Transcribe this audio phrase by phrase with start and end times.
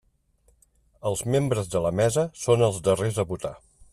[1.09, 3.57] Els membres de la mesa són els darrers a votar.